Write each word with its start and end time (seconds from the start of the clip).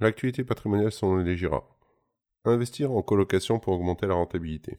L'actualité 0.00 0.44
patrimoniale 0.44 0.92
selon 0.92 1.16
les 1.16 1.36
GIRA. 1.36 1.68
Investir 2.44 2.92
en 2.92 3.02
colocation 3.02 3.58
pour 3.58 3.72
augmenter 3.72 4.06
la 4.06 4.14
rentabilité. 4.14 4.78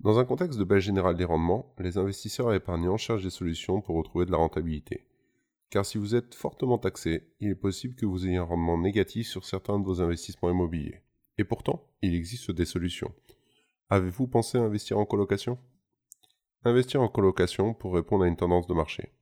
Dans 0.00 0.18
un 0.18 0.24
contexte 0.24 0.58
de 0.58 0.64
baisse 0.64 0.84
générale 0.84 1.16
des 1.16 1.26
rendements, 1.26 1.74
les 1.78 1.98
investisseurs 1.98 2.50
et 2.54 2.56
épargnants 2.56 2.96
cherchent 2.96 3.24
des 3.24 3.30
solutions 3.30 3.82
pour 3.82 3.94
retrouver 3.94 4.24
de 4.24 4.30
la 4.30 4.38
rentabilité. 4.38 5.06
Car 5.68 5.84
si 5.84 5.98
vous 5.98 6.14
êtes 6.14 6.34
fortement 6.34 6.78
taxé, 6.78 7.28
il 7.40 7.50
est 7.50 7.54
possible 7.54 7.94
que 7.94 8.06
vous 8.06 8.26
ayez 8.26 8.38
un 8.38 8.44
rendement 8.44 8.78
négatif 8.78 9.26
sur 9.26 9.44
certains 9.44 9.78
de 9.78 9.84
vos 9.84 10.00
investissements 10.00 10.50
immobiliers. 10.50 11.02
Et 11.36 11.44
pourtant, 11.44 11.86
il 12.00 12.14
existe 12.14 12.50
des 12.50 12.64
solutions. 12.64 13.12
Avez-vous 13.90 14.28
pensé 14.28 14.56
à 14.56 14.62
investir 14.62 14.98
en 14.98 15.04
colocation? 15.04 15.58
Investir 16.64 17.02
en 17.02 17.08
colocation 17.08 17.74
pour 17.74 17.92
répondre 17.92 18.24
à 18.24 18.28
une 18.28 18.36
tendance 18.36 18.66
de 18.66 18.72
marché. 18.72 19.12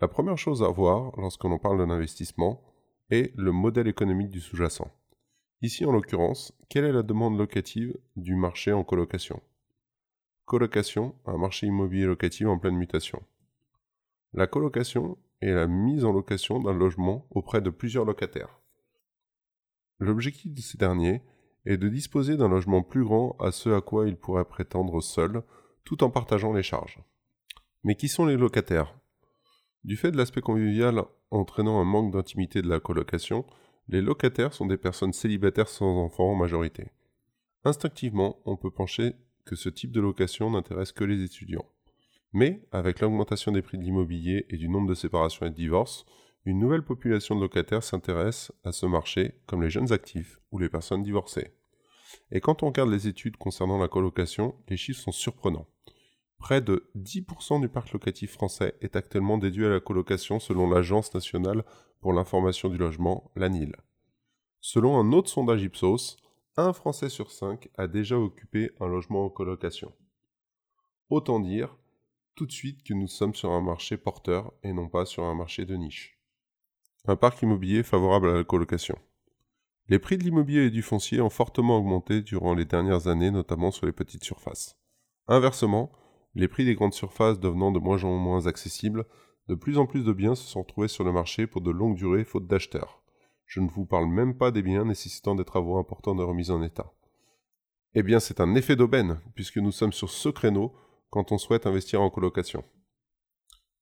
La 0.00 0.08
première 0.08 0.38
chose 0.38 0.62
à 0.62 0.68
voir 0.68 1.12
lorsque 1.18 1.44
l'on 1.44 1.58
parle 1.58 1.76
d'un 1.76 1.90
investissement 1.90 2.62
est 3.10 3.32
le 3.36 3.52
modèle 3.52 3.88
économique 3.88 4.30
du 4.30 4.40
sous-jacent. 4.40 4.90
Ici, 5.62 5.84
en 5.84 5.92
l'occurrence, 5.92 6.52
quelle 6.68 6.84
est 6.84 6.92
la 6.92 7.02
demande 7.02 7.38
locative 7.38 7.96
du 8.16 8.34
marché 8.34 8.72
en 8.72 8.84
colocation? 8.84 9.42
Colocation, 10.44 11.14
un 11.24 11.38
marché 11.38 11.66
immobilier 11.66 12.04
locatif 12.04 12.46
en 12.46 12.58
pleine 12.58 12.76
mutation. 12.76 13.22
La 14.32 14.46
colocation 14.46 15.16
est 15.40 15.52
la 15.52 15.66
mise 15.66 16.04
en 16.04 16.12
location 16.12 16.60
d'un 16.60 16.74
logement 16.74 17.26
auprès 17.30 17.60
de 17.60 17.70
plusieurs 17.70 18.04
locataires. 18.04 18.60
L'objectif 19.98 20.52
de 20.52 20.60
ces 20.60 20.76
derniers 20.76 21.22
est 21.64 21.76
de 21.76 21.88
disposer 21.88 22.36
d'un 22.36 22.48
logement 22.48 22.82
plus 22.82 23.04
grand 23.04 23.36
à 23.40 23.52
ce 23.52 23.70
à 23.70 23.80
quoi 23.80 24.08
ils 24.08 24.16
pourraient 24.16 24.44
prétendre 24.44 25.00
seuls, 25.00 25.42
tout 25.84 26.04
en 26.04 26.10
partageant 26.10 26.52
les 26.52 26.62
charges. 26.62 26.98
Mais 27.84 27.94
qui 27.94 28.08
sont 28.08 28.26
les 28.26 28.36
locataires? 28.36 28.98
Du 29.84 29.96
fait 29.96 30.10
de 30.10 30.16
l'aspect 30.16 30.40
convivial 30.40 31.04
entraînant 31.34 31.80
un 31.80 31.84
manque 31.84 32.12
d'intimité 32.12 32.62
de 32.62 32.68
la 32.68 32.80
colocation, 32.80 33.44
les 33.88 34.00
locataires 34.00 34.54
sont 34.54 34.66
des 34.66 34.76
personnes 34.76 35.12
célibataires 35.12 35.68
sans 35.68 36.04
enfants 36.04 36.30
en 36.30 36.34
majorité. 36.34 36.88
Instinctivement, 37.64 38.40
on 38.44 38.56
peut 38.56 38.70
pencher 38.70 39.14
que 39.44 39.56
ce 39.56 39.68
type 39.68 39.92
de 39.92 40.00
location 40.00 40.50
n'intéresse 40.50 40.92
que 40.92 41.04
les 41.04 41.22
étudiants. 41.22 41.66
Mais, 42.32 42.66
avec 42.72 43.00
l'augmentation 43.00 43.52
des 43.52 43.62
prix 43.62 43.78
de 43.78 43.84
l'immobilier 43.84 44.46
et 44.48 44.56
du 44.56 44.68
nombre 44.68 44.88
de 44.88 44.94
séparations 44.94 45.46
et 45.46 45.50
de 45.50 45.54
divorces, 45.54 46.04
une 46.46 46.58
nouvelle 46.58 46.84
population 46.84 47.36
de 47.36 47.40
locataires 47.40 47.82
s'intéresse 47.82 48.52
à 48.64 48.72
ce 48.72 48.86
marché, 48.86 49.40
comme 49.46 49.62
les 49.62 49.70
jeunes 49.70 49.92
actifs 49.92 50.38
ou 50.50 50.58
les 50.58 50.68
personnes 50.68 51.02
divorcées. 51.02 51.52
Et 52.30 52.40
quand 52.40 52.62
on 52.62 52.66
regarde 52.66 52.90
les 52.90 53.08
études 53.08 53.36
concernant 53.36 53.78
la 53.78 53.88
colocation, 53.88 54.54
les 54.68 54.76
chiffres 54.76 55.00
sont 55.00 55.12
surprenants. 55.12 55.66
Près 56.38 56.60
de 56.60 56.90
10% 56.96 57.60
du 57.60 57.68
parc 57.68 57.92
locatif 57.92 58.32
français 58.32 58.76
est 58.80 58.96
actuellement 58.96 59.38
déduit 59.38 59.66
à 59.66 59.70
la 59.70 59.80
colocation 59.80 60.40
selon 60.40 60.68
l'Agence 60.68 61.14
nationale 61.14 61.64
pour 62.00 62.12
l'information 62.12 62.68
du 62.68 62.76
logement, 62.76 63.30
l'ANIL. 63.34 63.76
Selon 64.60 64.98
un 64.98 65.12
autre 65.12 65.30
sondage 65.30 65.62
Ipsos, 65.62 66.16
un 66.56 66.72
Français 66.72 67.08
sur 67.08 67.30
cinq 67.30 67.68
a 67.76 67.86
déjà 67.86 68.18
occupé 68.18 68.70
un 68.80 68.86
logement 68.86 69.24
en 69.24 69.30
colocation. 69.30 69.92
Autant 71.10 71.40
dire 71.40 71.76
tout 72.34 72.46
de 72.46 72.52
suite 72.52 72.82
que 72.82 72.94
nous 72.94 73.08
sommes 73.08 73.34
sur 73.34 73.50
un 73.50 73.60
marché 73.60 73.96
porteur 73.96 74.52
et 74.62 74.72
non 74.72 74.88
pas 74.88 75.06
sur 75.06 75.24
un 75.24 75.34
marché 75.34 75.64
de 75.64 75.76
niche. 75.76 76.18
Un 77.06 77.16
parc 77.16 77.42
immobilier 77.42 77.82
favorable 77.82 78.30
à 78.30 78.34
la 78.34 78.44
colocation. 78.44 78.98
Les 79.88 79.98
prix 79.98 80.16
de 80.16 80.24
l'immobilier 80.24 80.66
et 80.66 80.70
du 80.70 80.82
foncier 80.82 81.20
ont 81.20 81.30
fortement 81.30 81.76
augmenté 81.76 82.22
durant 82.22 82.54
les 82.54 82.64
dernières 82.64 83.06
années, 83.06 83.30
notamment 83.30 83.70
sur 83.70 83.84
les 83.86 83.92
petites 83.92 84.24
surfaces. 84.24 84.76
Inversement, 85.28 85.92
les 86.34 86.48
prix 86.48 86.64
des 86.64 86.74
grandes 86.74 86.94
surfaces 86.94 87.40
devenant 87.40 87.70
de 87.70 87.78
moins 87.78 88.02
en 88.04 88.16
moins 88.16 88.46
accessibles, 88.46 89.06
de 89.48 89.54
plus 89.54 89.78
en 89.78 89.86
plus 89.86 90.04
de 90.04 90.12
biens 90.12 90.34
se 90.34 90.46
sont 90.46 90.62
retrouvés 90.62 90.88
sur 90.88 91.04
le 91.04 91.12
marché 91.12 91.46
pour 91.46 91.60
de 91.60 91.70
longues 91.70 91.96
durées 91.96 92.24
faute 92.24 92.46
d'acheteurs. 92.46 93.02
Je 93.46 93.60
ne 93.60 93.68
vous 93.68 93.84
parle 93.84 94.06
même 94.06 94.36
pas 94.36 94.50
des 94.50 94.62
biens 94.62 94.84
nécessitant 94.84 95.34
des 95.34 95.44
travaux 95.44 95.78
importants 95.78 96.14
de 96.14 96.22
remise 96.22 96.50
en 96.50 96.62
état. 96.62 96.92
Eh 97.94 98.02
bien, 98.02 98.18
c'est 98.18 98.40
un 98.40 98.54
effet 98.54 98.74
d'aubaine, 98.74 99.20
puisque 99.34 99.58
nous 99.58 99.70
sommes 99.70 99.92
sur 99.92 100.10
ce 100.10 100.28
créneau 100.28 100.74
quand 101.10 101.30
on 101.30 101.38
souhaite 101.38 101.66
investir 101.66 102.00
en 102.02 102.10
colocation. 102.10 102.64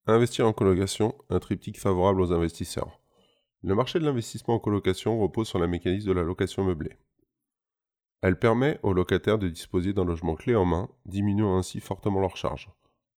Investir 0.07 0.47
en 0.47 0.53
colocation, 0.53 1.15
un 1.31 1.39
triptyque 1.39 1.79
favorable 1.79 2.21
aux 2.21 2.33
investisseurs. 2.33 3.01
Le 3.63 3.75
marché 3.75 4.01
de 4.01 4.05
l'investissement 4.05 4.55
en 4.55 4.59
colocation 4.59 5.19
repose 5.21 5.49
sur 5.49 5.61
la 5.61 5.69
mécanisme 5.69 6.09
de 6.09 6.13
la 6.13 6.25
location 6.25 6.65
meublée. 6.65 6.99
Elle 8.23 8.39
permet 8.39 8.79
aux 8.85 8.93
locataires 8.93 9.39
de 9.39 9.49
disposer 9.49 9.93
d'un 9.93 10.05
logement 10.05 10.37
clé 10.37 10.55
en 10.55 10.65
main, 10.65 10.89
diminuant 11.07 11.59
ainsi 11.59 11.81
fortement 11.81 12.21
leurs 12.21 12.37
charges. 12.37 12.71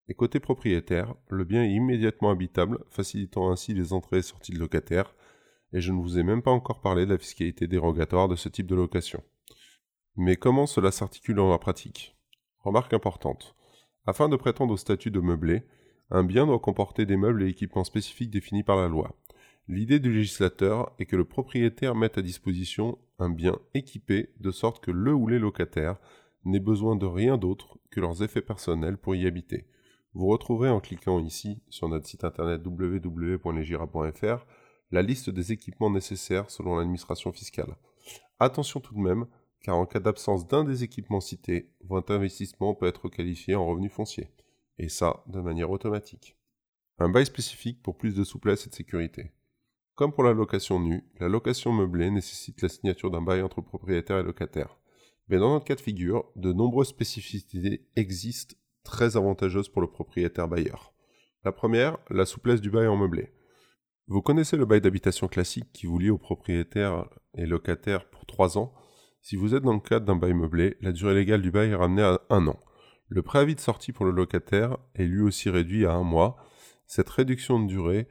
Et 0.08 0.16
côté 0.16 0.40
propriétaire, 0.40 1.14
le 1.30 1.44
bien 1.46 1.64
est 1.64 1.72
immédiatement 1.72 2.32
habitable, 2.32 2.84
facilitant 2.90 3.52
ainsi 3.52 3.76
les 3.76 3.94
entrées 3.94 4.18
et 4.18 4.24
sorties 4.24 4.52
de 4.52 4.60
locataires, 4.60 5.14
et 5.74 5.82
je 5.82 5.92
ne 5.92 6.02
vous 6.02 6.18
ai 6.18 6.24
même 6.24 6.42
pas 6.42 6.52
encore 6.52 6.82
parlé 6.82 7.06
de 7.06 7.12
la 7.12 7.20
fiscalité 7.20 7.68
dérogatoire 7.68 8.28
de 8.28 8.36
ce 8.36 8.50
type 8.50 8.68
de 8.68 8.76
location. 8.76 9.24
Mais 10.16 10.38
comment 10.38 10.66
cela 10.66 10.92
s'articule 10.92 11.36
dans 11.36 11.50
la 11.50 11.60
pratique? 11.60 12.16
Remarque 12.60 12.94
importante. 12.94 13.56
Afin 14.08 14.28
de 14.28 14.36
prétendre 14.36 14.74
au 14.74 14.78
statut 14.78 15.12
de 15.12 15.20
meublé, 15.20 15.64
un 16.10 16.24
bien 16.24 16.48
doit 16.48 16.60
comporter 16.60 17.06
des 17.06 17.18
meubles 17.18 17.44
et 17.44 17.50
équipements 17.50 17.84
spécifiques 17.84 18.32
définis 18.32 18.64
par 18.64 18.78
la 18.78 18.88
loi. 18.88 19.16
L'idée 19.68 20.00
du 20.00 20.14
législateur 20.14 20.94
est 21.00 21.08
que 21.08 21.16
le 21.16 21.26
propriétaire 21.26 21.96
mette 21.96 22.20
à 22.20 22.22
disposition 22.22 23.00
un 23.18 23.30
bien 23.30 23.58
équipé 23.74 24.30
de 24.40 24.52
sorte 24.52 24.84
que 24.84 24.92
le 24.92 25.14
ou 25.14 25.28
les 25.28 25.40
locataires 25.40 25.98
n'aient 26.44 26.60
besoin 26.60 26.96
de 26.96 27.08
rien 27.08 27.38
d'autre 27.38 27.80
que 27.90 28.00
leurs 28.00 28.22
effets 28.22 28.44
personnels 28.44 28.98
pour 28.98 29.16
y 29.16 29.26
habiter. 29.26 29.66
Vous 30.14 30.28
retrouverez 30.28 30.70
en 30.70 30.80
cliquant 30.80 31.20
ici 31.20 31.64
sur 31.70 31.90
notre 31.90 32.08
site 32.08 32.24
internet 32.24 32.62
www.legira.fr 32.64 34.46
la 34.92 35.02
liste 35.02 35.32
des 35.32 35.52
équipements 35.52 35.90
nécessaires 35.90 36.52
selon 36.52 36.76
l'administration 36.78 37.32
fiscale. 37.32 37.76
Attention 38.40 38.80
tout 38.80 38.94
de 38.94 39.00
même, 39.00 39.26
car 39.62 39.78
en 39.78 39.88
cas 39.88 40.00
d'absence 40.00 40.48
d'un 40.48 40.64
des 40.64 40.84
équipements 40.84 41.22
cités, 41.22 41.72
votre 41.84 42.14
investissement 42.14 42.76
peut 42.76 42.86
être 42.86 43.10
qualifié 43.10 43.56
en 43.56 43.66
revenu 43.66 43.90
foncier, 43.90 44.30
et 44.78 44.90
ça 44.90 45.24
de 45.26 45.42
manière 45.42 45.72
automatique. 45.72 46.38
Un 47.00 47.10
bail 47.10 47.26
spécifique 47.26 47.82
pour 47.82 47.98
plus 47.98 48.14
de 48.14 48.24
souplesse 48.24 48.68
et 48.68 48.70
de 48.70 48.76
sécurité. 48.76 49.32
Comme 49.96 50.12
pour 50.12 50.24
la 50.24 50.34
location 50.34 50.82
nue, 50.82 51.06
la 51.22 51.30
location 51.30 51.72
meublée 51.72 52.12
nécessite 52.12 52.62
la 52.62 52.68
signature 52.68 53.10
d'un 53.10 53.22
bail 53.22 53.42
entre 53.42 53.62
propriétaire 53.62 54.20
et 54.20 54.24
locataire. 54.24 54.78
Mais 55.30 55.38
dans 55.38 55.54
notre 55.54 55.64
cas 55.64 55.76
de 55.76 55.80
figure, 55.82 56.26
de 56.36 56.52
nombreuses 56.52 56.90
spécificités 56.90 57.88
existent 57.96 58.56
très 58.84 59.16
avantageuses 59.16 59.70
pour 59.70 59.82
le 59.82 59.88
propriétaire 59.88 60.50
bailleur. 60.50 60.94
La 61.46 61.54
première, 61.54 61.98
la 62.10 62.26
souplesse 62.26 62.60
du 62.60 62.70
bail 62.70 62.88
en 62.88 62.98
meublé. 62.98 63.32
Vous 64.08 64.22
connaissez 64.22 64.58
le 64.58 64.66
bail 64.66 64.82
d'habitation 64.82 65.30
classique 65.30 65.72
qui 65.72 65.86
vous 65.86 65.98
lie 65.98 66.10
au 66.10 66.18
propriétaire 66.18 67.08
et 67.34 67.46
locataire 67.46 68.10
pour 68.10 68.26
3 68.26 68.58
ans. 68.58 68.74
Si 69.22 69.38
vous 69.38 69.56
êtes 69.56 69.64
dans 69.64 69.74
le 69.74 69.80
cadre 69.80 70.06
d'un 70.06 70.18
bail 70.18 70.34
meublé, 70.34 70.76
la 70.82 70.92
durée 70.92 71.16
légale 71.16 71.42
du 71.42 71.52
bail 71.52 71.70
est 71.70 71.76
ramenée 71.76 72.04
à 72.04 72.20
1 72.30 72.48
an. 72.48 72.60
Le 73.08 73.22
préavis 73.22 73.56
de 73.56 73.62
sortie 73.62 73.94
pour 73.94 74.06
le 74.06 74.12
locataire 74.12 74.78
est 74.94 75.06
lui 75.06 75.22
aussi 75.22 75.50
réduit 75.50 75.86
à 75.86 75.94
1 75.94 76.04
mois. 76.04 76.36
Cette 76.86 77.10
réduction 77.10 77.64
de 77.64 77.68
durée 77.68 78.10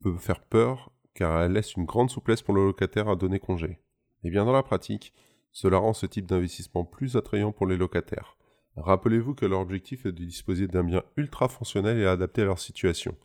peut 0.00 0.16
faire 0.16 0.40
peur 0.40 0.95
car 1.16 1.42
elle 1.42 1.52
laisse 1.52 1.74
une 1.74 1.86
grande 1.86 2.10
souplesse 2.10 2.42
pour 2.42 2.54
le 2.54 2.66
locataire 2.66 3.08
à 3.08 3.16
donner 3.16 3.40
congé. 3.40 3.70
Et 3.70 3.78
eh 4.24 4.30
bien 4.30 4.44
dans 4.44 4.52
la 4.52 4.62
pratique, 4.62 5.14
cela 5.50 5.78
rend 5.78 5.94
ce 5.94 6.04
type 6.04 6.26
d'investissement 6.26 6.84
plus 6.84 7.16
attrayant 7.16 7.52
pour 7.52 7.66
les 7.66 7.78
locataires. 7.78 8.36
Rappelez-vous 8.76 9.34
que 9.34 9.46
leur 9.46 9.60
objectif 9.60 10.04
est 10.04 10.12
de 10.12 10.24
disposer 10.24 10.68
d'un 10.68 10.84
bien 10.84 11.02
ultra 11.16 11.48
fonctionnel 11.48 11.98
et 11.98 12.04
adapté 12.04 12.42
à 12.42 12.44
leur 12.44 12.58
situation. 12.58 13.16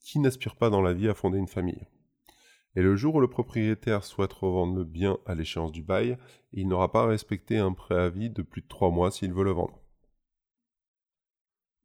Qui 0.00 0.18
n'aspire 0.18 0.56
pas 0.56 0.70
dans 0.70 0.82
la 0.82 0.92
vie 0.92 1.08
à 1.08 1.14
fonder 1.14 1.38
une 1.38 1.46
famille 1.46 1.86
Et 2.74 2.82
le 2.82 2.96
jour 2.96 3.14
où 3.14 3.20
le 3.20 3.30
propriétaire 3.30 4.02
souhaite 4.02 4.32
revendre 4.32 4.76
le 4.76 4.84
bien 4.84 5.16
à 5.24 5.36
l'échéance 5.36 5.70
du 5.70 5.84
bail, 5.84 6.18
il 6.52 6.66
n'aura 6.66 6.90
pas 6.90 7.04
à 7.04 7.06
respecter 7.06 7.58
un 7.58 7.72
préavis 7.72 8.30
de 8.30 8.42
plus 8.42 8.62
de 8.62 8.68
3 8.68 8.90
mois 8.90 9.12
s'il 9.12 9.32
veut 9.32 9.44
le 9.44 9.52
vendre. 9.52 9.78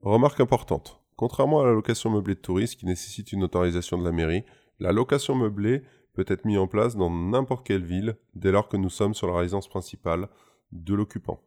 Remarque 0.01 0.39
importante. 0.39 0.99
Contrairement 1.16 1.61
à 1.61 1.66
la 1.66 1.73
location 1.73 2.09
meublée 2.09 2.33
de 2.33 2.39
tourisme 2.39 2.79
qui 2.79 2.88
nécessite 2.88 3.31
une 3.31 3.43
autorisation 3.43 3.99
de 3.99 4.03
la 4.03 4.11
mairie, 4.11 4.43
la 4.81 4.92
location 4.92 5.36
meublée 5.36 5.84
peut 6.14 6.25
être 6.28 6.44
mise 6.44 6.58
en 6.58 6.66
place 6.66 6.96
dans 6.96 7.12
n'importe 7.12 7.66
quelle 7.66 7.86
ville 7.86 8.16
dès 8.34 8.52
lors 8.52 8.67
que 8.67 8.78
nous 8.78 8.90
sommes 8.90 9.14
sur 9.14 9.28
la 9.28 9.38
résidence 9.38 9.67
principale 9.67 10.28
de 10.72 10.96
l'occupant. 10.96 11.40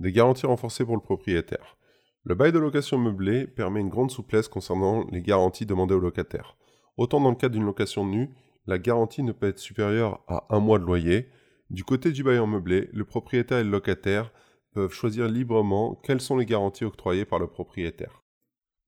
Des 0.00 0.12
garanties 0.12 0.44
renforcées 0.44 0.84
pour 0.84 0.94
le 0.94 1.00
propriétaire. 1.00 1.78
Le 2.24 2.34
bail 2.34 2.52
de 2.52 2.58
location 2.58 2.98
meublée 2.98 3.46
permet 3.46 3.80
une 3.80 3.88
grande 3.88 4.10
souplesse 4.10 4.48
concernant 4.48 5.06
les 5.10 5.22
garanties 5.22 5.64
demandées 5.64 5.94
au 5.94 5.98
locataire. 5.98 6.58
Autant 6.98 7.22
dans 7.22 7.30
le 7.30 7.36
cadre 7.36 7.54
d'une 7.54 7.64
location 7.64 8.04
nue, 8.04 8.28
la 8.66 8.78
garantie 8.78 9.22
ne 9.22 9.32
peut 9.32 9.48
être 9.48 9.58
supérieure 9.58 10.22
à 10.28 10.44
un 10.50 10.60
mois 10.60 10.78
de 10.78 10.84
loyer. 10.84 11.30
Du 11.70 11.84
côté 11.84 12.12
du 12.12 12.22
bail 12.22 12.38
en 12.38 12.46
meublé, 12.46 12.90
le 12.92 13.06
propriétaire 13.06 13.58
et 13.58 13.64
le 13.64 13.70
locataire 13.70 14.30
peuvent 14.74 14.92
choisir 14.92 15.26
librement 15.26 15.94
quelles 16.04 16.20
sont 16.20 16.36
les 16.36 16.44
garanties 16.44 16.84
octroyées 16.84 17.24
par 17.24 17.38
le 17.38 17.46
propriétaire. 17.46 18.23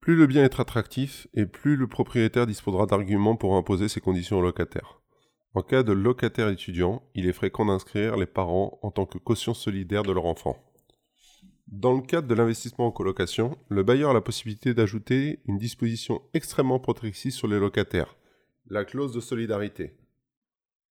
Plus 0.07 0.15
le 0.15 0.25
bien 0.25 0.45
est 0.45 0.61
attractif 0.61 1.27
et 1.33 1.45
plus 1.45 1.75
le 1.75 1.85
propriétaire 1.85 2.47
disposera 2.47 2.85
d'arguments 2.85 3.35
pour 3.35 3.57
imposer 3.57 3.89
ses 3.89 3.99
conditions 3.99 4.37
au 4.37 4.41
locataire. 4.41 5.01
En 5.53 5.61
cas 5.61 5.83
de 5.83 5.91
locataire 5.91 6.47
étudiant, 6.47 7.03
il 7.13 7.27
est 7.27 7.33
fréquent 7.33 7.65
d'inscrire 7.65 8.15
les 8.15 8.25
parents 8.25 8.79
en 8.83 8.89
tant 8.89 9.05
que 9.05 9.17
caution 9.17 9.53
solidaire 9.53 10.03
de 10.03 10.13
leur 10.13 10.23
enfant. 10.23 10.55
Dans 11.67 11.91
le 11.91 12.01
cadre 12.01 12.29
de 12.29 12.35
l'investissement 12.35 12.87
en 12.87 12.91
colocation, 12.91 13.57
le 13.67 13.83
bailleur 13.83 14.11
a 14.11 14.13
la 14.13 14.21
possibilité 14.21 14.73
d'ajouter 14.73 15.41
une 15.43 15.57
disposition 15.57 16.21
extrêmement 16.33 16.79
protectrice 16.79 17.35
sur 17.35 17.49
les 17.49 17.59
locataires, 17.59 18.15
la 18.69 18.85
clause 18.85 19.11
de 19.11 19.19
solidarité. 19.19 19.97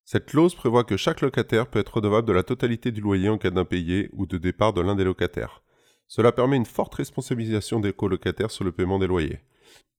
Cette 0.05 0.27
clause 0.27 0.55
prévoit 0.55 0.85
que 0.85 0.99
chaque 0.99 1.23
locataire 1.23 1.69
peut 1.69 1.79
être 1.79 1.95
redevable 1.95 2.29
de 2.29 2.35
la 2.35 2.43
totalité 2.43 2.93
du 2.93 3.01
loyer 3.01 3.31
en 3.31 3.39
cas 3.39 3.51
d'impayé 3.51 4.11
ou 4.13 4.27
de 4.27 4.37
départ 4.37 4.75
de 4.75 4.83
l'un 4.83 4.95
des 4.95 5.05
locataires. 5.05 5.63
Cela 6.09 6.33
permet 6.33 6.57
une 6.57 6.67
forte 6.67 6.95
responsabilisation 6.95 7.81
des 7.81 7.93
colocataires 7.93 8.51
sur 8.51 8.65
le 8.65 8.73
paiement 8.73 8.99
des 8.99 9.07
loyers. 9.07 9.41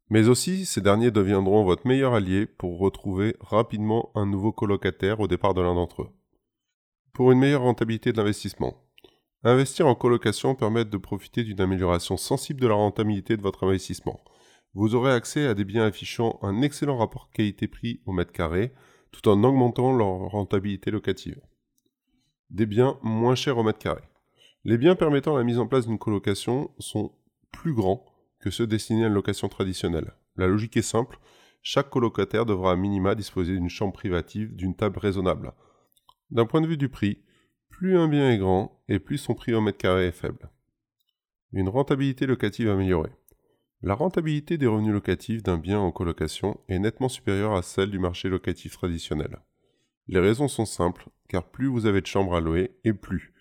Mais 0.10 0.30
aussi, 0.30 0.66
ces 0.66 0.80
derniers 0.80 1.12
deviendront 1.12 1.66
votre 1.66 1.86
meilleur 1.86 2.14
allié 2.14 2.46
pour 2.46 2.80
retrouver 2.80 3.36
rapidement 3.42 4.12
un 4.16 4.26
nouveau 4.26 4.54
colocataire 4.54 5.20
au 5.20 5.28
départ 5.28 5.54
de 5.54 5.62
l'un 5.62 5.76
d'entre 5.76 6.04
eux. 6.04 6.10
Pour 7.14 7.32
une 7.32 7.40
meilleure 7.40 7.64
rentabilité 7.64 8.14
de 8.14 8.18
l'investissement. 8.18 8.84
Investir 9.44 9.86
en 9.86 9.96
colocation 9.96 10.56
permet 10.56 10.86
de 10.86 10.98
profiter 10.98 11.44
d'une 11.44 11.62
amélioration 11.62 12.16
sensible 12.16 12.62
de 12.62 12.68
la 12.68 12.76
rentabilité 12.76 13.38
de 13.38 13.42
votre 13.42 13.66
investissement. 13.66 14.22
Vous 14.74 14.96
aurez 14.96 15.12
accès 15.12 15.46
à 15.46 15.54
des 15.54 15.66
biens 15.66 15.86
affichant 15.86 16.40
un 16.42 16.62
excellent 16.62 16.98
rapport 16.98 17.30
qualité-prix 17.32 18.02
au 18.06 18.14
mètre 18.14 18.32
carré, 18.32 18.74
tout 19.12 19.28
en 19.28 19.44
augmentant 19.44 19.96
leur 19.96 20.08
rentabilité 20.08 20.90
locative. 20.92 21.42
Des 22.50 22.66
biens 22.66 22.98
moins 23.04 23.36
chers 23.36 23.58
au 23.58 23.64
mètre 23.64 23.80
carré. 23.80 24.04
Les 24.68 24.78
biens 24.78 24.96
permettant 24.96 25.38
la 25.38 25.46
mise 25.46 25.60
en 25.60 25.66
place 25.66 25.88
d'une 25.88 25.98
colocation 25.98 26.72
sont 26.78 27.14
plus 27.54 27.74
grands 27.74 28.06
que 28.42 28.50
ceux 28.50 28.68
destinés 28.68 29.06
à 29.06 29.08
une 29.08 29.14
location 29.14 29.48
traditionnelle. 29.48 30.12
La 30.36 30.46
logique 30.46 30.76
est 30.76 30.82
simple, 30.82 31.20
chaque 31.62 31.90
colocataire 31.90 32.46
devra 32.46 32.74
à 32.74 32.76
minima 32.76 33.16
disposer 33.16 33.54
d'une 33.54 33.70
chambre 33.70 33.94
privative 33.94 34.54
d'une 34.58 34.76
table 34.76 35.00
raisonnable. 35.00 35.54
D'un 36.32 36.46
point 36.46 36.60
de 36.60 36.68
vue 36.68 36.76
du 36.76 36.90
prix, 36.90 37.24
plus 37.70 37.98
un 37.98 38.10
bien 38.10 38.30
est 38.30 38.40
grand 38.40 38.84
et 38.90 39.00
plus 39.00 39.18
son 39.18 39.36
prix 39.36 39.54
au 39.54 39.62
mètre 39.62 39.78
carré 39.78 40.08
est 40.08 40.12
faible. 40.12 40.52
Une 41.54 41.70
rentabilité 41.70 42.26
locative 42.26 42.70
améliorée. 42.70 43.16
La 43.82 43.94
rentabilité 43.94 44.58
des 44.58 44.68
revenus 44.68 44.92
locatifs 44.92 45.44
d'un 45.44 45.58
bien 45.58 45.80
en 45.80 45.94
colocation 45.94 46.60
est 46.68 46.80
nettement 46.80 47.08
supérieure 47.08 47.56
à 47.56 47.62
celle 47.62 47.90
du 47.90 48.00
marché 48.00 48.28
locatif 48.28 48.74
traditionnel. 48.74 49.40
Les 50.10 50.20
raisons 50.20 50.50
sont 50.50 50.66
simples, 50.66 51.08
car 51.30 51.50
plus 51.50 51.68
vous 51.68 51.86
avez 51.86 52.02
de 52.02 52.08
chambres 52.08 52.36
à 52.36 52.42
louer, 52.42 52.72
et 52.84 52.92
plus 52.92 53.34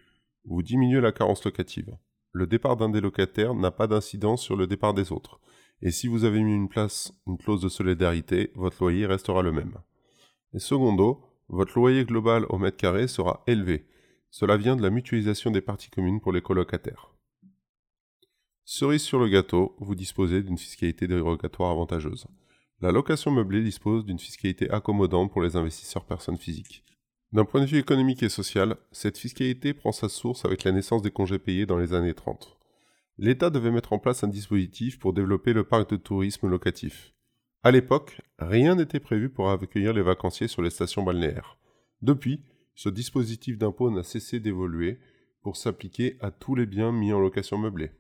vous 0.47 0.63
diminuez 0.63 1.01
la 1.01 1.13
carence 1.13 1.45
locative. 1.45 1.97
Le 2.33 2.47
départ 2.47 2.77
d'un 2.77 2.89
des 2.89 3.01
locataires 3.01 3.55
n'a 3.55 3.71
pas 3.71 3.87
d'incidence 3.87 4.43
sur 4.43 4.57
le 4.57 4.67
départ 4.67 4.95
des 4.95 5.13
autres, 5.13 5.41
et 5.83 5.91
si 5.91 6.09
vous 6.09 6.25
avez 6.25 6.43
mis 6.43 6.55
une 6.55 6.69
place 6.69 7.13
une 7.27 7.39
clause 7.39 7.61
de 7.61 7.69
solidarité, 7.69 8.51
votre 8.55 8.83
loyer 8.83 9.07
restera 9.07 9.43
le 9.43 9.53
même. 9.53 9.75
Et 10.55 10.59
secondo, 10.59 11.23
votre 11.49 11.79
loyer 11.79 12.05
global 12.05 12.47
au 12.49 12.59
mètre 12.59 12.77
carré 12.77 13.09
sera 13.09 13.43
élevé. 13.47 13.87
Cela 14.31 14.57
vient 14.57 14.77
de 14.77 14.83
la 14.83 14.91
mutualisation 14.91 15.51
des 15.51 15.61
parties 15.61 15.91
communes 15.91 16.21
pour 16.21 16.33
les 16.33 16.43
colocataires. 16.43 17.13
Cerise 18.65 19.03
sur 19.03 19.19
le 19.19 19.29
gâteau, 19.29 19.77
vous 19.79 19.95
disposez 19.95 20.43
d'une 20.43 20.59
fiscalité 20.59 21.07
dérogatoire 21.07 21.71
avantageuse. 21.71 22.27
La 22.81 22.91
location 22.91 23.31
meublée 23.31 23.63
dispose 23.63 24.05
d'une 24.05 24.19
fiscalité 24.19 24.69
accommodante 24.71 25.31
pour 25.31 25.41
les 25.41 25.57
investisseurs 25.57 26.05
personnes 26.05 26.37
physiques. 26.37 26.85
D'un 27.37 27.45
point 27.45 27.61
de 27.61 27.67
vue 27.67 27.77
économique 27.77 28.23
et 28.23 28.31
social, 28.31 28.77
cette 28.93 29.19
fiscalité 29.19 29.75
prend 29.75 29.93
sa 29.93 30.09
source 30.09 30.47
avec 30.47 30.65
la 30.65 30.73
naissance 30.73 31.03
des 31.03 31.11
congés 31.11 31.39
payés 31.39 31.67
dans 31.67 31.77
les 31.77 31.93
années 31.93 32.15
30. 32.15 32.57
L'État 33.19 33.51
devait 33.51 33.71
mettre 33.71 33.93
en 33.93 33.99
place 33.99 34.25
un 34.25 34.29
dispositif 34.29 34.99
pour 34.99 35.13
développer 35.13 35.53
le 35.53 35.63
parc 35.63 35.91
de 35.91 35.97
tourisme 35.97 36.49
locatif. 36.49 37.13
À 37.63 37.73
l'époque, 37.73 38.23
rien 38.39 38.75
n'était 38.75 39.01
prévu 39.01 39.29
pour 39.29 39.51
accueillir 39.51 39.93
les 39.93 40.01
vacanciers 40.01 40.49
sur 40.49 40.63
les 40.63 40.71
stations 40.71 41.03
balnéaires. 41.03 41.59
Depuis, 42.01 42.41
ce 42.75 42.89
dispositif 42.89 43.59
d'impôt 43.59 43.91
n'a 43.91 44.03
cessé 44.03 44.41
d'évoluer 44.41 44.99
pour 45.43 45.59
s'appliquer 45.59 46.17
à 46.21 46.31
tous 46.31 46.55
les 46.55 46.65
biens 46.65 46.91
mis 46.91 47.13
en 47.13 47.21
location 47.21 47.59
meublée. 47.59 47.91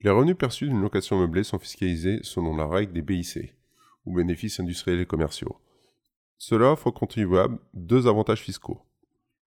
Les 0.00 0.10
revenus 0.10 0.36
perçus 0.36 0.66
d'une 0.66 0.82
location 0.82 1.20
meublée 1.20 1.44
sont 1.44 1.60
fiscalisés 1.60 2.18
selon 2.22 2.56
la 2.56 2.66
règle 2.66 2.94
des 2.94 3.02
BIC, 3.02 3.54
ou 4.06 4.16
bénéfices 4.16 4.58
industriels 4.58 4.98
et 4.98 5.06
commerciaux. 5.06 5.56
Cela 6.44 6.72
offre 6.72 6.88
aux 6.88 6.92
contribuables 6.92 7.60
deux 7.72 8.08
avantages 8.08 8.42
fiscaux. 8.42 8.80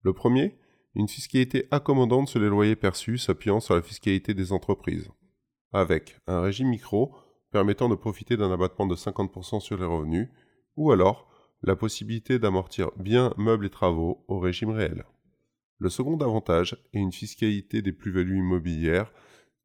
Le 0.04 0.14
premier, 0.14 0.58
une 0.94 1.10
fiscalité 1.10 1.68
accommodante 1.70 2.30
sur 2.30 2.40
les 2.40 2.48
loyers 2.48 2.78
perçus 2.78 3.18
s'appuyant 3.18 3.60
sur 3.60 3.76
la 3.76 3.82
fiscalité 3.82 4.34
des 4.34 4.54
entreprises, 4.54 5.10
avec 5.74 6.18
un 6.26 6.40
régime 6.40 6.70
micro 6.70 7.14
permettant 7.52 7.90
de 7.90 7.96
profiter 7.96 8.38
d'un 8.38 8.50
abattement 8.50 8.88
de 8.88 8.96
50% 8.96 9.60
sur 9.60 9.78
les 9.78 9.84
revenus, 9.84 10.30
ou 10.78 10.90
alors 10.94 11.28
la 11.64 11.76
possibilité 11.76 12.40
d'amortir 12.40 12.92
biens, 12.96 13.34
meubles 13.36 13.66
et 13.66 13.70
travaux 13.70 14.24
au 14.30 14.40
régime 14.40 14.70
réel. 14.70 15.04
Le 15.80 15.90
second 15.90 16.18
avantage 16.22 16.82
est 16.94 17.00
une 17.00 17.12
fiscalité 17.12 17.82
des 17.82 17.92
plus-values 17.92 18.38
immobilières 18.38 19.12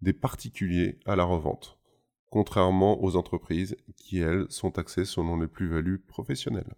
des 0.00 0.14
particuliers 0.14 0.98
à 1.06 1.14
la 1.14 1.22
revente, 1.22 1.78
contrairement 2.28 3.04
aux 3.04 3.14
entreprises 3.14 3.76
qui, 3.96 4.18
elles, 4.18 4.46
sont 4.48 4.72
taxées 4.72 5.04
selon 5.04 5.38
les 5.38 5.46
plus-values 5.46 6.00
professionnelles. 6.00 6.74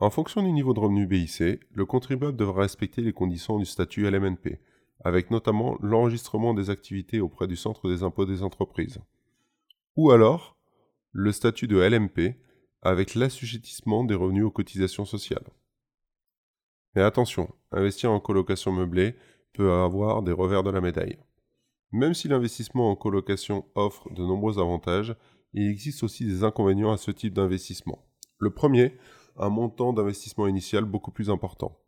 En 0.00 0.10
fonction 0.10 0.42
du 0.42 0.52
niveau 0.52 0.74
de 0.74 0.80
revenu 0.80 1.06
BIC, 1.08 1.60
le 1.72 1.84
contribuable 1.84 2.36
devra 2.36 2.62
respecter 2.62 3.02
les 3.02 3.12
conditions 3.12 3.58
du 3.58 3.64
statut 3.64 4.08
LMNP, 4.08 4.60
avec 5.04 5.32
notamment 5.32 5.76
l'enregistrement 5.80 6.54
des 6.54 6.70
activités 6.70 7.20
auprès 7.20 7.48
du 7.48 7.56
Centre 7.56 7.88
des 7.88 8.04
impôts 8.04 8.24
des 8.24 8.44
entreprises. 8.44 9.00
Ou 9.96 10.12
alors, 10.12 10.56
le 11.10 11.32
statut 11.32 11.66
de 11.66 11.78
LMP, 11.78 12.36
avec 12.80 13.16
l'assujettissement 13.16 14.04
des 14.04 14.14
revenus 14.14 14.44
aux 14.44 14.52
cotisations 14.52 15.04
sociales. 15.04 15.48
Mais 16.94 17.02
attention, 17.02 17.52
investir 17.72 18.12
en 18.12 18.20
colocation 18.20 18.70
meublée 18.70 19.16
peut 19.52 19.72
avoir 19.72 20.22
des 20.22 20.30
revers 20.30 20.62
de 20.62 20.70
la 20.70 20.80
médaille. 20.80 21.18
Même 21.90 22.14
si 22.14 22.28
l'investissement 22.28 22.90
en 22.90 22.94
colocation 22.94 23.66
offre 23.74 24.08
de 24.12 24.22
nombreux 24.22 24.60
avantages, 24.60 25.16
il 25.54 25.68
existe 25.68 26.04
aussi 26.04 26.24
des 26.24 26.44
inconvénients 26.44 26.92
à 26.92 26.98
ce 26.98 27.10
type 27.10 27.34
d'investissement. 27.34 28.04
Le 28.38 28.50
premier, 28.50 28.96
un 29.38 29.48
montant 29.48 29.92
d'investissement 29.92 30.46
initial 30.46 30.84
beaucoup 30.84 31.10
plus 31.10 31.30
important. 31.30 31.78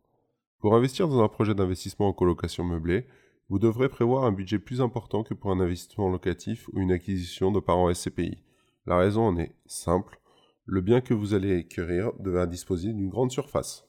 Pour 0.58 0.74
investir 0.74 1.08
dans 1.08 1.22
un 1.22 1.28
projet 1.28 1.54
d'investissement 1.54 2.08
en 2.08 2.12
colocation 2.12 2.64
meublée, 2.64 3.06
vous 3.48 3.58
devrez 3.58 3.88
prévoir 3.88 4.24
un 4.24 4.32
budget 4.32 4.58
plus 4.58 4.80
important 4.80 5.24
que 5.24 5.34
pour 5.34 5.50
un 5.50 5.60
investissement 5.60 6.08
locatif 6.08 6.68
ou 6.72 6.80
une 6.80 6.92
acquisition 6.92 7.50
de 7.50 7.60
parents 7.60 7.92
SCPI. 7.92 8.38
La 8.86 8.96
raison 8.96 9.22
en 9.22 9.36
est 9.36 9.54
simple, 9.66 10.20
le 10.66 10.80
bien 10.80 11.00
que 11.00 11.14
vous 11.14 11.34
allez 11.34 11.58
acquérir 11.58 12.12
devra 12.20 12.46
disposer 12.46 12.92
d'une 12.92 13.08
grande 13.08 13.32
surface. 13.32 13.88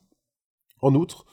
En 0.81 0.95
outre, 0.95 1.25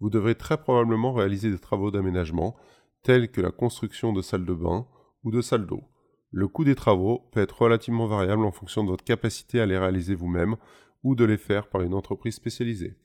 vous 0.00 0.10
devrez 0.10 0.34
très 0.34 0.56
probablement 0.56 1.12
réaliser 1.12 1.50
des 1.50 1.58
travaux 1.58 1.90
d'aménagement 1.90 2.56
tels 3.02 3.30
que 3.30 3.40
la 3.40 3.50
construction 3.50 4.12
de 4.12 4.22
salles 4.22 4.46
de 4.46 4.54
bain 4.54 4.86
ou 5.22 5.30
de 5.30 5.42
salles 5.42 5.66
d'eau. 5.66 5.82
Le 6.30 6.48
coût 6.48 6.64
des 6.64 6.74
travaux 6.74 7.28
peut 7.32 7.40
être 7.40 7.62
relativement 7.62 8.06
variable 8.06 8.44
en 8.44 8.50
fonction 8.50 8.82
de 8.82 8.90
votre 8.90 9.04
capacité 9.04 9.60
à 9.60 9.66
les 9.66 9.78
réaliser 9.78 10.14
vous-même 10.14 10.56
ou 11.04 11.14
de 11.14 11.24
les 11.24 11.38
faire 11.38 11.68
par 11.68 11.82
une 11.82 11.94
entreprise 11.94 12.34
spécialisée. 12.34 12.96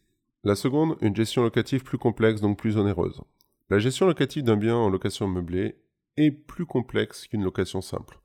La 0.44 0.56
seconde, 0.56 0.98
une 1.02 1.16
gestion 1.16 1.44
locative 1.44 1.84
plus 1.84 1.98
complexe 1.98 2.42
donc 2.42 2.58
plus 2.58 2.78
onéreuse. 2.78 3.22
La 3.70 3.78
gestion 3.78 4.08
locative 4.08 4.44
d'un 4.44 4.58
bien 4.58 4.76
en 4.76 4.90
location 4.90 5.28
meublée 5.28 5.76
est 6.18 6.32
plus 6.32 6.66
complexe 6.66 7.28
qu'une 7.28 7.44
location 7.44 7.82
simple. 7.82 8.20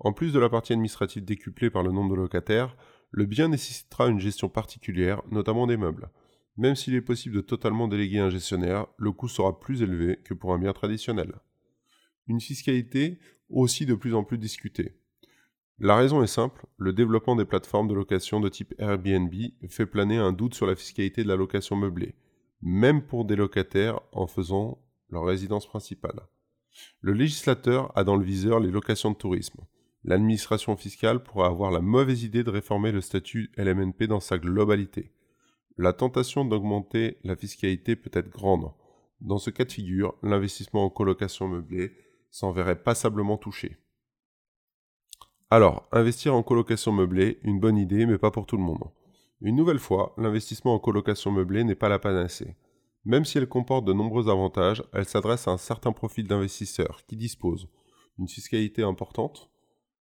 En 0.00 0.12
plus 0.12 0.32
de 0.32 0.38
la 0.38 0.48
partie 0.48 0.72
administrative 0.72 1.24
décuplée 1.24 1.70
par 1.70 1.82
le 1.82 1.92
nombre 1.92 2.16
de 2.16 2.20
locataires, 2.22 2.76
le 3.10 3.26
bien 3.26 3.48
nécessitera 3.48 4.08
une 4.08 4.20
gestion 4.20 4.48
particulière, 4.48 5.22
notamment 5.30 5.66
des 5.66 5.76
meubles. 5.76 6.10
Même 6.56 6.74
s'il 6.74 6.94
est 6.94 7.00
possible 7.00 7.36
de 7.36 7.40
totalement 7.40 7.86
déléguer 7.86 8.18
un 8.18 8.30
gestionnaire, 8.30 8.86
le 8.96 9.12
coût 9.12 9.28
sera 9.28 9.60
plus 9.60 9.82
élevé 9.82 10.18
que 10.24 10.34
pour 10.34 10.52
un 10.54 10.58
bien 10.58 10.72
traditionnel. 10.72 11.32
Une 12.26 12.40
fiscalité 12.40 13.18
aussi 13.48 13.86
de 13.86 13.94
plus 13.94 14.14
en 14.14 14.24
plus 14.24 14.38
discutée. 14.38 14.96
La 15.80 15.96
raison 15.96 16.22
est 16.22 16.28
simple, 16.28 16.66
le 16.76 16.92
développement 16.92 17.36
des 17.36 17.44
plateformes 17.44 17.88
de 17.88 17.94
location 17.94 18.40
de 18.40 18.48
type 18.48 18.74
Airbnb 18.78 19.32
fait 19.68 19.86
planer 19.86 20.16
un 20.16 20.32
doute 20.32 20.54
sur 20.54 20.66
la 20.66 20.74
fiscalité 20.74 21.22
de 21.22 21.28
la 21.28 21.36
location 21.36 21.76
meublée, 21.76 22.14
même 22.62 23.02
pour 23.02 23.24
des 23.24 23.36
locataires 23.36 24.00
en 24.12 24.26
faisant 24.26 24.82
leur 25.10 25.24
résidence 25.24 25.66
principale. 25.66 26.20
Le 27.00 27.12
législateur 27.12 27.96
a 27.96 28.04
dans 28.04 28.16
le 28.16 28.24
viseur 28.24 28.60
les 28.60 28.70
locations 28.70 29.12
de 29.12 29.16
tourisme. 29.16 29.60
L'administration 30.04 30.76
fiscale 30.76 31.22
pourra 31.22 31.46
avoir 31.46 31.70
la 31.70 31.80
mauvaise 31.80 32.22
idée 32.24 32.44
de 32.44 32.50
réformer 32.50 32.92
le 32.92 33.00
statut 33.00 33.50
LMNP 33.56 34.04
dans 34.04 34.20
sa 34.20 34.38
globalité 34.38 35.12
la 35.78 35.92
tentation 35.92 36.44
d'augmenter 36.44 37.18
la 37.22 37.36
fiscalité 37.36 37.94
peut 37.94 38.10
être 38.12 38.28
grande. 38.28 38.72
Dans 39.20 39.38
ce 39.38 39.50
cas 39.50 39.64
de 39.64 39.72
figure, 39.72 40.14
l'investissement 40.22 40.84
en 40.84 40.90
colocation 40.90 41.46
meublée 41.46 41.92
s'en 42.30 42.50
verrait 42.50 42.82
passablement 42.82 43.38
touché. 43.38 43.78
Alors, 45.50 45.88
investir 45.92 46.34
en 46.34 46.42
colocation 46.42 46.92
meublée, 46.92 47.38
une 47.42 47.58
bonne 47.58 47.78
idée, 47.78 48.04
mais 48.04 48.18
pas 48.18 48.30
pour 48.30 48.44
tout 48.44 48.58
le 48.58 48.62
monde. 48.62 48.84
Une 49.40 49.56
nouvelle 49.56 49.78
fois, 49.78 50.14
l'investissement 50.18 50.74
en 50.74 50.78
colocation 50.78 51.30
meublée 51.30 51.64
n'est 51.64 51.74
pas 51.74 51.88
la 51.88 51.98
panacée. 51.98 52.54
Même 53.06 53.24
si 53.24 53.38
elle 53.38 53.48
comporte 53.48 53.86
de 53.86 53.94
nombreux 53.94 54.28
avantages, 54.28 54.82
elle 54.92 55.06
s'adresse 55.08 55.48
à 55.48 55.52
un 55.52 55.56
certain 55.56 55.92
profil 55.92 56.26
d'investisseurs 56.26 57.00
qui 57.06 57.16
disposent 57.16 57.68
d'une 58.18 58.28
fiscalité 58.28 58.82
importante, 58.82 59.50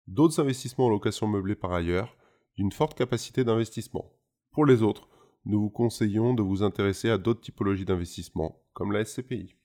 d'autres 0.09 0.41
investissements 0.41 0.87
en 0.87 0.91
location 0.91 1.29
meublée 1.29 1.55
par 1.55 1.73
ailleurs, 1.73 2.17
d'une 2.57 2.73
forte 2.73 2.97
capacité 2.97 3.45
d'investissement. 3.45 4.11
Pour 4.51 4.67
les 4.67 4.83
autres, 4.83 5.09
nous 5.45 5.61
vous 5.61 5.71
conseillons 5.71 6.35
de 6.35 6.43
vous 6.43 6.65
intéresser 6.65 7.09
à 7.09 7.19
d'autres 7.19 7.43
typologies 7.43 7.85
d'investissement, 7.85 8.63
comme 8.73 8.91
la 8.91 9.05
SCPI. 9.05 9.56